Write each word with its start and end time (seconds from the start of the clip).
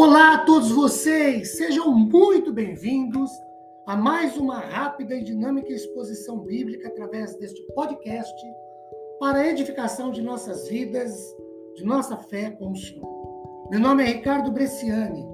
Olá 0.00 0.34
a 0.34 0.38
todos 0.38 0.70
vocês, 0.70 1.56
sejam 1.56 1.90
muito 1.90 2.52
bem-vindos 2.52 3.32
a 3.84 3.96
mais 3.96 4.36
uma 4.36 4.60
rápida 4.60 5.16
e 5.16 5.24
dinâmica 5.24 5.72
exposição 5.72 6.38
bíblica 6.38 6.86
através 6.86 7.34
deste 7.34 7.60
podcast 7.74 8.32
para 9.18 9.38
a 9.38 9.48
edificação 9.48 10.12
de 10.12 10.22
nossas 10.22 10.68
vidas, 10.68 11.12
de 11.74 11.84
nossa 11.84 12.16
fé 12.16 12.48
com 12.52 12.70
o 12.70 12.76
Senhor. 12.76 13.68
Meu 13.72 13.80
nome 13.80 14.04
é 14.04 14.06
Ricardo 14.06 14.52
Bresciani, 14.52 15.26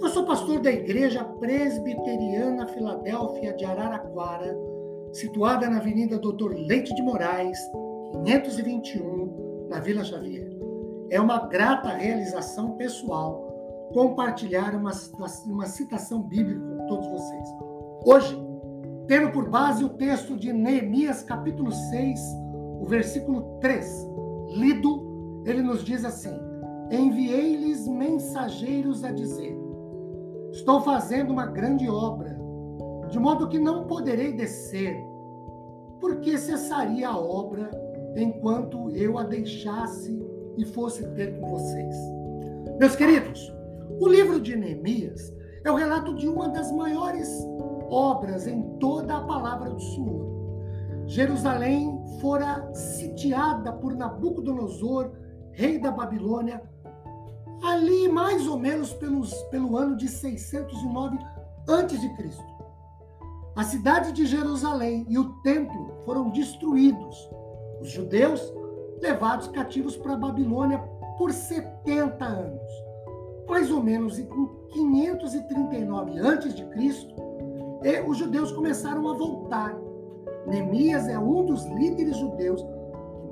eu 0.00 0.08
sou 0.08 0.24
pastor 0.24 0.60
da 0.60 0.72
Igreja 0.72 1.22
Presbiteriana 1.22 2.68
Filadélfia 2.68 3.52
de 3.52 3.66
Araraquara, 3.66 4.56
situada 5.12 5.68
na 5.68 5.76
Avenida 5.76 6.18
Doutor 6.18 6.54
Leite 6.54 6.94
de 6.94 7.02
Moraes, 7.02 7.58
521, 8.24 9.66
na 9.68 9.78
Vila 9.78 10.02
Xavier. 10.02 10.48
É 11.10 11.20
uma 11.20 11.48
grata 11.48 11.90
realização 11.90 12.78
pessoal 12.78 13.49
compartilhar 13.92 14.74
uma, 14.74 14.92
uma 15.46 15.66
citação 15.66 16.22
bíblica 16.22 16.60
com 16.60 16.86
todos 16.86 17.06
vocês. 17.08 17.48
Hoje, 18.04 18.38
tendo 19.06 19.30
por 19.32 19.48
base 19.48 19.84
o 19.84 19.88
texto 19.90 20.36
de 20.36 20.52
Neemias, 20.52 21.22
capítulo 21.22 21.72
6, 21.72 22.20
o 22.80 22.86
versículo 22.86 23.58
3, 23.60 24.08
lido, 24.56 25.42
ele 25.44 25.62
nos 25.62 25.84
diz 25.84 26.04
assim: 26.04 26.38
Enviei-lhes 26.90 27.86
mensageiros 27.88 29.04
a 29.04 29.12
dizer: 29.12 29.56
Estou 30.52 30.80
fazendo 30.80 31.32
uma 31.32 31.46
grande 31.46 31.88
obra, 31.88 32.38
de 33.08 33.18
modo 33.18 33.48
que 33.48 33.58
não 33.58 33.86
poderei 33.86 34.32
descer, 34.32 34.96
porque 36.00 36.38
cessaria 36.38 37.08
a 37.08 37.18
obra 37.18 37.70
enquanto 38.16 38.90
eu 38.90 39.18
a 39.18 39.24
deixasse 39.24 40.18
e 40.56 40.64
fosse 40.64 41.06
ter 41.14 41.38
com 41.38 41.48
vocês. 41.48 41.96
Meus 42.78 42.96
queridos, 42.96 43.52
o 44.00 44.08
livro 44.08 44.40
de 44.40 44.56
Neemias 44.56 45.30
é 45.62 45.70
o 45.70 45.74
relato 45.74 46.14
de 46.14 46.26
uma 46.26 46.48
das 46.48 46.72
maiores 46.72 47.28
obras 47.90 48.46
em 48.46 48.62
toda 48.78 49.18
a 49.18 49.24
palavra 49.24 49.68
do 49.68 49.78
Senhor. 49.78 51.04
Jerusalém 51.06 52.02
fora 52.18 52.72
sitiada 52.72 53.74
por 53.74 53.94
Nabucodonosor, 53.94 55.10
rei 55.52 55.78
da 55.78 55.90
Babilônia, 55.90 56.62
ali 57.62 58.08
mais 58.08 58.46
ou 58.46 58.58
menos 58.58 58.94
pelos, 58.94 59.34
pelo 59.50 59.76
ano 59.76 59.94
de 59.96 60.08
609 60.08 61.18
a.C. 61.68 62.10
A 63.54 63.64
cidade 63.64 64.12
de 64.12 64.24
Jerusalém 64.24 65.04
e 65.10 65.18
o 65.18 65.34
templo 65.42 65.92
foram 66.06 66.30
destruídos. 66.30 67.28
Os 67.82 67.90
judeus 67.90 68.40
levados 69.02 69.48
cativos 69.48 69.94
para 69.94 70.14
a 70.14 70.18
Babilônia 70.18 70.78
por 71.18 71.32
70 71.32 72.24
anos 72.24 72.89
mais 73.50 73.70
ou 73.70 73.82
menos 73.82 74.18
em 74.18 74.26
539 74.70 76.20
a.C., 76.20 77.08
os 78.06 78.16
judeus 78.16 78.52
começaram 78.52 79.08
a 79.08 79.14
voltar. 79.14 79.76
Neemias 80.46 81.08
é 81.08 81.18
um 81.18 81.44
dos 81.44 81.66
líderes 81.66 82.16
judeus 82.16 82.62
que, 82.62 82.68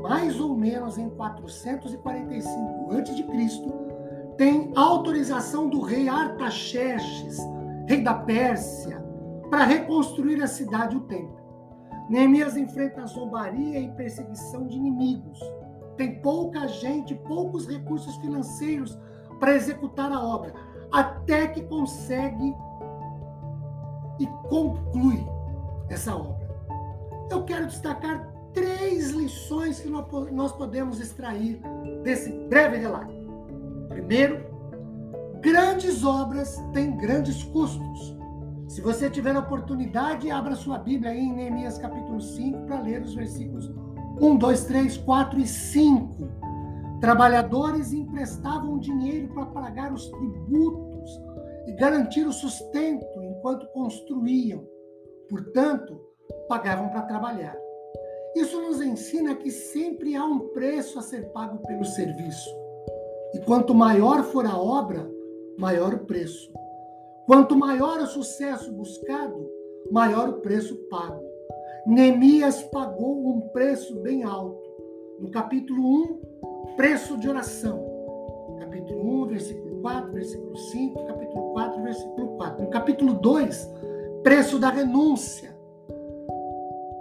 mais 0.00 0.38
ou 0.38 0.56
menos 0.56 0.96
em 0.98 1.10
445 1.10 2.92
a.C., 2.92 3.94
tem 4.36 4.72
autorização 4.76 5.68
do 5.68 5.80
rei 5.80 6.08
Artaxerxes, 6.08 7.38
rei 7.86 8.00
da 8.02 8.14
Pérsia, 8.14 9.04
para 9.50 9.64
reconstruir 9.64 10.40
a 10.42 10.46
cidade 10.46 10.94
e 10.94 10.98
o 10.98 11.02
templo. 11.02 11.42
Neemias 12.08 12.56
enfrenta 12.56 13.06
zombaria 13.06 13.80
e 13.80 13.90
perseguição 13.92 14.66
de 14.66 14.76
inimigos. 14.76 15.40
Tem 15.96 16.20
pouca 16.20 16.68
gente, 16.68 17.14
poucos 17.14 17.66
recursos 17.66 18.16
financeiros 18.16 18.98
para 19.44 19.56
executar 19.56 20.10
a 20.10 20.24
obra, 20.24 20.54
até 20.90 21.46
que 21.48 21.60
consegue 21.64 22.56
e 24.18 24.26
conclui 24.48 25.22
essa 25.90 26.16
obra. 26.16 26.48
Eu 27.30 27.44
quero 27.44 27.66
destacar 27.66 28.26
três 28.54 29.10
lições 29.10 29.80
que 29.80 29.90
nós 29.90 30.52
podemos 30.52 30.98
extrair 30.98 31.60
desse 32.02 32.32
breve 32.48 32.78
relato. 32.78 33.12
Primeiro, 33.90 34.46
grandes 35.42 36.02
obras 36.04 36.56
têm 36.72 36.96
grandes 36.96 37.44
custos. 37.44 38.16
Se 38.66 38.80
você 38.80 39.10
tiver 39.10 39.36
a 39.36 39.40
oportunidade, 39.40 40.30
abra 40.30 40.54
sua 40.54 40.78
Bíblia 40.78 41.10
aí 41.10 41.20
em 41.20 41.34
Neemias 41.34 41.76
capítulo 41.76 42.18
5 42.18 42.62
para 42.62 42.80
ler 42.80 43.02
os 43.02 43.14
versículos 43.14 43.70
1, 44.22 44.38
2, 44.38 44.64
3, 44.64 44.96
4 44.96 45.38
e 45.38 45.46
5. 45.46 46.53
Trabalhadores 47.04 47.92
emprestavam 47.92 48.78
dinheiro 48.78 49.28
para 49.34 49.44
pagar 49.44 49.92
os 49.92 50.08
tributos 50.08 51.20
e 51.66 51.72
garantir 51.72 52.26
o 52.26 52.32
sustento 52.32 53.22
enquanto 53.22 53.66
construíam. 53.74 54.66
Portanto, 55.28 56.00
pagavam 56.48 56.88
para 56.88 57.02
trabalhar. 57.02 57.54
Isso 58.34 58.58
nos 58.58 58.80
ensina 58.80 59.34
que 59.34 59.50
sempre 59.50 60.16
há 60.16 60.24
um 60.24 60.48
preço 60.54 60.98
a 60.98 61.02
ser 61.02 61.30
pago 61.30 61.58
pelo 61.66 61.84
serviço. 61.84 62.48
E 63.34 63.38
quanto 63.40 63.74
maior 63.74 64.22
for 64.22 64.46
a 64.46 64.56
obra, 64.56 65.06
maior 65.58 65.92
o 65.92 66.06
preço. 66.06 66.50
Quanto 67.26 67.54
maior 67.54 68.00
o 68.00 68.06
sucesso 68.06 68.72
buscado, 68.72 69.46
maior 69.92 70.30
o 70.30 70.40
preço 70.40 70.74
pago. 70.88 71.22
Neemias 71.86 72.62
pagou 72.62 73.28
um 73.28 73.42
preço 73.48 74.00
bem 74.00 74.24
alto. 74.24 74.64
No 75.20 75.30
capítulo 75.30 75.82
1, 75.82 76.33
preço 76.76 77.18
de 77.18 77.28
oração. 77.28 77.84
Capítulo 78.58 79.22
1, 79.22 79.26
versículo 79.26 79.80
4, 79.80 80.12
versículo 80.12 80.56
5, 80.56 81.06
capítulo 81.06 81.52
4, 81.52 81.82
versículo 81.82 82.28
4. 82.36 82.64
No 82.64 82.70
capítulo 82.70 83.14
2, 83.14 83.70
preço 84.22 84.58
da 84.58 84.70
renúncia. 84.70 85.54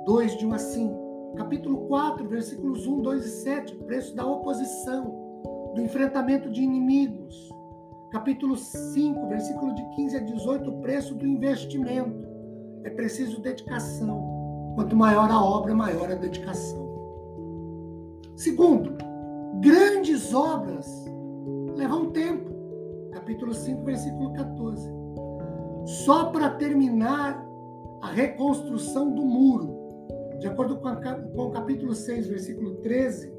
2 0.06 0.38
de 0.38 0.46
1 0.46 0.53
a 0.53 0.57
5. 0.57 1.03
Capítulo 1.38 1.88
4, 1.88 2.28
versículos 2.28 2.85
1, 2.85 3.01
2 3.01 3.25
e 3.25 3.29
7, 3.29 3.75
preço 3.75 4.16
da 4.16 4.25
oposição, 4.25 5.72
do 5.74 5.81
enfrentamento 5.81 6.50
de 6.50 6.62
inimigos. 6.62 7.50
Capítulo 8.12 8.56
5, 8.56 9.28
versículo 9.28 9.74
de 9.74 9.84
15 9.95 10.18
a 10.18 10.19
18, 10.19 10.69
o 10.69 10.81
preço 10.81 11.16
do 11.16 11.25
investimento. 11.25 12.28
É 12.84 12.90
preciso 12.90 13.41
dedicação. 13.41 14.74
Quanto 14.75 14.95
maior 14.95 15.31
a 15.31 15.44
obra, 15.44 15.74
maior 15.74 16.12
a 16.12 16.16
dedicação. 16.16 16.84
Segundo, 18.35 18.95
Grandes 19.62 20.34
obras 20.34 21.06
levam 21.75 22.12
tempo. 22.12 22.52
Capítulo 23.12 23.53
5, 23.53 23.84
versículo 23.84 24.34
14. 24.34 24.90
Só 25.86 26.25
para 26.25 26.50
terminar 26.52 27.44
a 28.02 28.08
reconstrução 28.08 29.13
do 29.13 29.25
muro, 29.25 29.78
de 30.40 30.47
acordo 30.47 30.78
com, 30.78 30.90
com 31.36 31.47
o 31.47 31.52
capítulo 31.52 31.94
6, 31.94 32.28
versículo 32.28 32.75
13, 32.75 33.34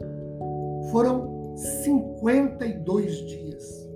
foram 0.90 1.54
52 1.56 3.16
dias. 3.26 3.88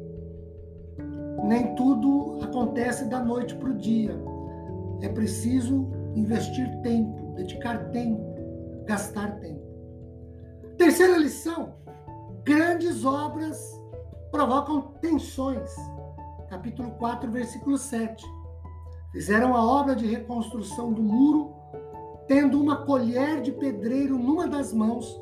Nem 1.44 1.74
tudo 1.74 2.38
acontece 2.42 3.06
da 3.06 3.22
noite 3.22 3.54
para 3.54 3.70
o 3.70 3.74
dia. 3.74 4.14
É 5.00 5.08
preciso 5.08 5.88
investir 6.14 6.68
tempo, 6.82 7.32
dedicar 7.34 7.90
tempo, 7.90 8.20
gastar 8.84 9.38
tempo. 9.40 9.62
Terceira 10.76 11.16
lição: 11.16 11.74
Grandes 12.48 13.04
obras 13.04 13.78
provocam 14.30 14.80
tensões. 15.02 15.70
Capítulo 16.48 16.92
4, 16.92 17.30
versículo 17.30 17.76
7. 17.76 18.24
Fizeram 19.12 19.54
a 19.54 19.62
obra 19.62 19.94
de 19.94 20.06
reconstrução 20.06 20.90
do 20.90 21.02
muro, 21.02 21.52
tendo 22.26 22.58
uma 22.58 22.86
colher 22.86 23.42
de 23.42 23.52
pedreiro 23.52 24.18
numa 24.18 24.48
das 24.48 24.72
mãos 24.72 25.20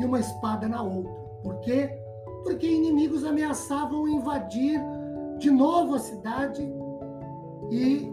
e 0.00 0.04
uma 0.04 0.18
espada 0.18 0.66
na 0.66 0.82
outra. 0.82 1.12
Por 1.40 1.60
quê? 1.60 1.88
Porque 2.42 2.66
inimigos 2.66 3.22
ameaçavam 3.22 4.08
invadir 4.08 4.80
de 5.38 5.52
novo 5.52 5.94
a 5.94 6.00
cidade 6.00 6.68
e 7.70 8.12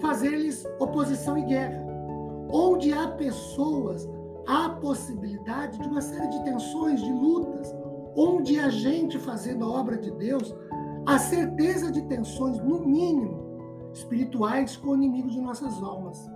fazer-lhes 0.00 0.64
oposição 0.80 1.36
e 1.36 1.42
guerra. 1.42 1.84
Onde 2.50 2.94
há 2.94 3.08
pessoas 3.08 4.08
há 4.46 4.68
possibilidade 4.68 5.78
de 5.78 5.88
uma 5.88 6.00
série 6.00 6.28
de 6.28 6.44
tensões, 6.44 7.00
de 7.00 7.12
lutas, 7.12 7.74
onde 8.16 8.58
a 8.58 8.68
gente 8.68 9.18
fazendo 9.18 9.64
a 9.64 9.68
obra 9.68 9.96
de 9.96 10.10
Deus, 10.12 10.54
a 11.06 11.18
certeza 11.18 11.90
de 11.90 12.02
tensões, 12.02 12.58
no 12.58 12.80
mínimo, 12.80 13.44
espirituais 13.92 14.76
com 14.76 14.90
o 14.90 14.94
inimigo 14.94 15.30
de 15.30 15.40
nossas 15.40 15.82
almas. 15.82 16.30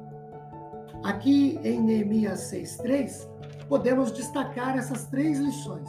Aqui 1.02 1.58
em 1.62 1.80
Neemias 1.80 2.52
6,3, 2.52 3.28
podemos 3.68 4.12
destacar 4.12 4.76
essas 4.76 5.06
três 5.06 5.38
lições. 5.38 5.88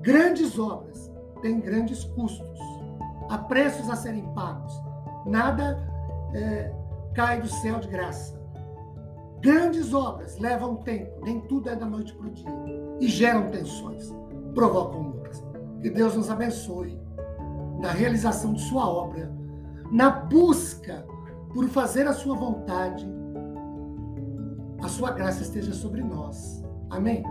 Grandes 0.00 0.58
obras 0.58 1.12
têm 1.40 1.60
grandes 1.60 2.04
custos, 2.04 2.58
há 3.28 3.38
preços 3.38 3.88
a 3.88 3.96
serem 3.96 4.26
pagos, 4.34 4.72
nada 5.26 5.78
é, 6.34 6.72
cai 7.14 7.40
do 7.40 7.48
céu 7.48 7.78
de 7.78 7.88
graça. 7.88 8.40
Grandes 9.40 9.92
obras 9.92 10.38
levam 10.38 10.76
tempo, 10.76 11.24
nem 11.24 11.40
tudo 11.40 11.68
é 11.68 11.76
da 11.76 11.86
noite 11.86 12.14
para 12.14 12.26
o 12.26 12.30
dia, 12.30 12.50
e 13.00 13.08
geram 13.08 13.50
tensões, 13.50 14.12
provocam 14.54 15.02
lutas. 15.02 15.42
Que 15.80 15.90
Deus 15.90 16.14
nos 16.14 16.30
abençoe 16.30 16.98
na 17.80 17.90
realização 17.90 18.52
de 18.52 18.62
Sua 18.62 18.88
obra, 18.88 19.32
na 19.90 20.10
busca 20.10 21.04
por 21.52 21.68
fazer 21.68 22.06
a 22.06 22.12
Sua 22.12 22.36
vontade, 22.36 23.06
a 24.82 24.88
Sua 24.88 25.10
graça 25.10 25.42
esteja 25.42 25.72
sobre 25.72 26.02
nós. 26.02 26.62
Amém? 26.90 27.24